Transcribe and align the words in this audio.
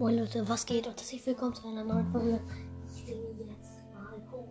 Moin 0.00 0.16
Leute, 0.16 0.48
was 0.48 0.64
geht? 0.64 0.86
Und 0.86 0.96
herzlich 0.96 1.26
willkommen 1.26 1.52
zu 1.52 1.68
einer 1.68 1.84
neuen 1.84 2.10
Folge. 2.10 2.40
Ich 2.86 3.04
singe 3.04 3.20
jetzt 3.46 3.82
mal 3.92 4.18
hoch. 4.32 4.48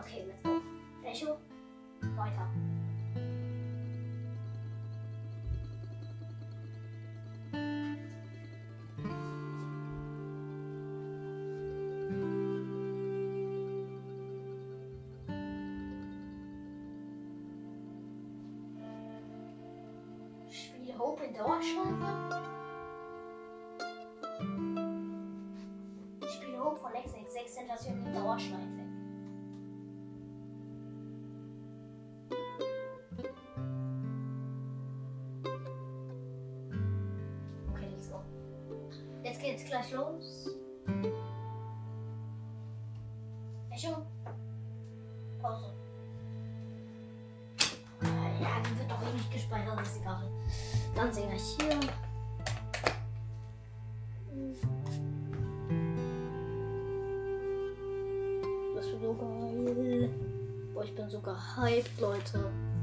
Okay, 0.00 0.24
let's 0.26 0.42
go. 0.42 0.62
Echo, 1.04 1.36
weiter. 2.16 2.48
Spiel 20.48 20.98
Hope 20.98 21.24
in 21.24 21.34
Dauerschleife. 21.34 22.53
X66 27.64 27.76
Station 27.76 28.06
in 28.06 28.14
Dauerschleife. 28.14 28.62
Okay, 37.72 37.88
let's 37.90 38.08
go. 38.08 38.20
Jetzt 39.22 39.40
geht's 39.40 39.64
gleich 39.64 39.92
los. 39.92 40.50
Echo. 43.70 44.06
Pause. 45.40 45.72
Ja, 48.40 48.60
die 48.60 48.78
wird 48.78 48.90
doch 48.90 49.02
eh 49.02 49.12
nicht 49.14 49.32
gespeichert, 49.32 49.80
ist 49.80 50.00
egal. 50.00 50.30
Dann 50.94 51.12
singe 51.12 51.36
ich 51.36 51.56
hier. 51.58 51.80
Boah, 61.22 61.68
ich 61.68 61.84
bin 61.84 61.94
so 61.94 62.00
gehypt, 62.00 62.00
Leute. 62.00 62.73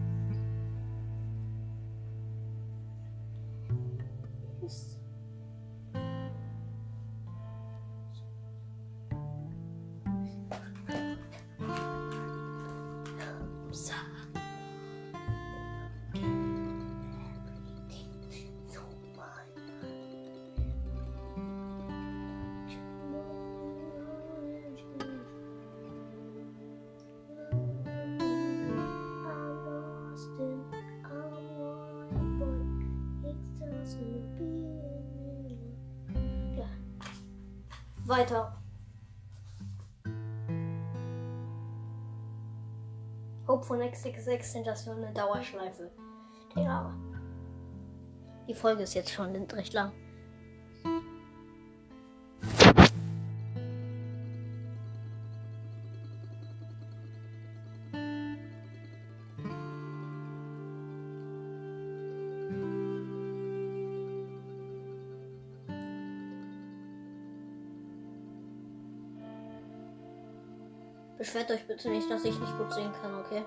Weiter. 38.11 38.53
Hope 43.47 43.63
von 43.63 43.79
X66 43.79 44.43
sind 44.43 44.67
das 44.67 44.83
für 44.83 44.91
eine 44.91 45.13
Dauerschleife. 45.13 45.89
Digga. 46.53 46.93
Die 48.49 48.53
Folge 48.53 48.83
ist 48.83 48.95
jetzt 48.95 49.11
schon 49.11 49.33
recht 49.53 49.71
lang. 49.71 49.93
Beschwert 71.21 71.51
euch 71.51 71.67
bitte 71.67 71.87
nicht, 71.87 72.09
dass 72.09 72.25
ich 72.25 72.39
nicht 72.39 72.57
gut 72.57 72.73
singen 72.73 72.91
kann, 72.99 73.13
okay? 73.13 73.43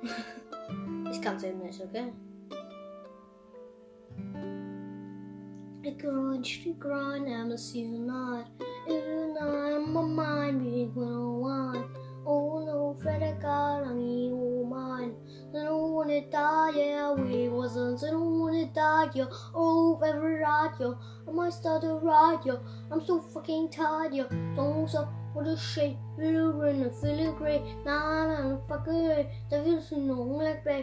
ich 1.10 1.20
kann 1.20 1.42
eben 1.42 1.58
nicht, 1.58 1.82
okay? 1.82 2.12
I 5.84 5.90
grind, 5.98 6.46
she 6.46 6.72
grind, 6.78 7.26
I'm 7.26 7.50
a 7.50 7.58
see 7.58 7.80
you 7.80 7.98
not. 7.98 8.46
Even 8.86 9.36
I'm 9.42 9.92
my 9.92 10.02
mind 10.02 10.62
being 10.62 10.94
one. 10.94 11.84
Oh 12.24 12.64
no, 12.64 12.96
Fred, 13.02 13.24
I 13.24 13.32
got 13.42 13.88
on 13.88 13.98
you, 13.98 14.64
mine. 14.70 15.16
I 15.52 15.64
don't 15.64 15.92
wanna 15.92 16.20
die, 16.30 16.70
yeah, 16.76 17.12
we 17.12 17.48
wasn't. 17.48 18.04
I 18.04 18.10
don't 18.10 18.38
wanna 18.38 18.66
die, 18.66 19.10
yeah. 19.14 19.26
Oh, 19.52 20.00
every 20.06 20.34
radio, 20.34 20.96
I 21.26 21.32
might 21.32 21.54
start 21.54 21.82
a 21.82 21.94
radio. 21.94 22.62
I'm 22.92 23.04
so 23.04 23.20
fucking 23.20 23.70
tired, 23.70 24.14
yeah. 24.14 24.28
Don't 24.54 24.88
so, 24.88 25.08
புதுஷை 25.40 25.86
விழுவின 26.16 26.86
சிலுகுறை 27.00 27.54
நாளான 27.86 28.32
no 30.08 30.16
longer 30.16 30.18
உங்களை 30.24 30.82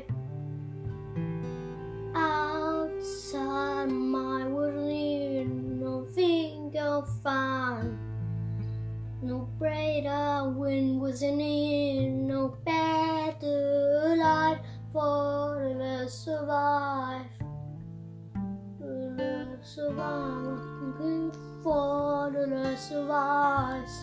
Outside 2.29 3.91
my 4.15 4.39
world, 4.55 5.49
nothing 5.83 6.63
of 6.91 7.03
fun. 7.23 7.83
No 9.29 9.37
brighter 9.59 10.31
wind 10.59 10.91
was 11.03 11.21
in 11.29 11.39
it, 11.49 12.09
no 12.31 12.41
better 12.71 13.61
light 14.23 14.61
for 14.93 15.53
the 15.83 15.95
survive. 16.23 17.31
The 18.81 19.31
survive, 19.75 20.67
looking 20.81 21.25
for 21.63 22.31
the 22.35 22.75
survive 22.89 23.97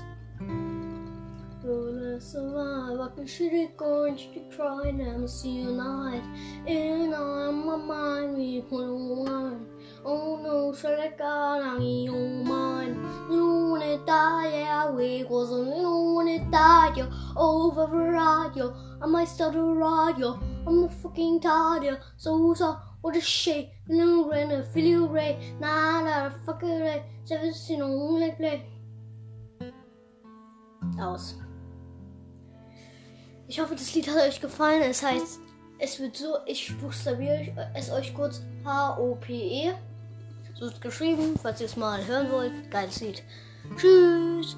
survive, 2.24 2.98
I 3.00 3.08
can 3.14 3.26
shoot 3.26 3.52
it 3.52 3.76
going 3.76 4.16
to 4.16 4.56
cry 4.56 4.88
and 4.88 5.28
see 5.28 5.60
you 5.60 5.72
night. 5.72 6.22
And 6.66 7.14
on 7.14 7.66
my 7.66 7.76
mind, 7.76 8.36
we 8.36 8.60
one. 8.60 9.66
Oh 10.04 10.40
no, 10.42 10.74
shall 10.74 11.00
I 11.00 11.12
go 11.18 11.24
on 11.24 11.82
your 11.82 12.44
mind? 12.44 12.96
You 13.30 13.70
wanna 13.70 13.98
die, 14.06 14.50
yeah, 14.52 14.90
we 14.90 15.24
wasn't. 15.24 15.76
You 15.76 15.90
wanna 16.16 16.38
die, 16.50 16.92
yeah, 16.96 17.10
over 17.36 17.86
the 17.86 17.96
radio. 17.96 18.74
I 19.02 19.06
might 19.06 19.28
start 19.28 19.54
a 19.54 19.62
radio. 19.62 20.40
I'm 20.66 20.84
a 20.84 20.88
fucking 20.88 21.40
tired, 21.40 21.84
yeah. 21.84 21.96
So, 22.16 22.54
so, 22.54 22.76
what 23.02 23.16
a 23.16 23.20
shit. 23.20 23.70
No 23.88 24.30
rain, 24.30 24.50
I 24.50 24.62
feel 24.62 24.84
you 24.84 25.06
right. 25.06 25.36
Nah, 25.60 26.00
nah, 26.00 26.30
fuck 26.46 26.62
it, 26.62 26.80
right. 26.80 27.02
Seven, 27.24 27.52
you 27.68 27.78
know, 27.78 27.88
like 27.88 28.38
play. 28.38 28.64
Aus. 30.98 31.34
Ich 33.46 33.60
hoffe, 33.60 33.74
das 33.74 33.94
Lied 33.94 34.08
hat 34.08 34.26
euch 34.26 34.40
gefallen. 34.40 34.82
Es 34.82 35.02
heißt, 35.02 35.40
es 35.78 36.00
wird 36.00 36.16
so, 36.16 36.36
ich 36.46 36.76
buchstabiere 36.78 37.70
es 37.74 37.90
euch 37.90 38.14
kurz 38.14 38.42
H-O-P-E. 38.64 39.72
So 40.54 40.66
ist 40.66 40.80
geschrieben, 40.80 41.34
falls 41.40 41.60
ihr 41.60 41.66
es 41.66 41.76
mal 41.76 42.04
hören 42.06 42.30
wollt. 42.30 42.70
Geiles 42.70 43.00
Lied. 43.00 43.22
Tschüss. 43.76 44.56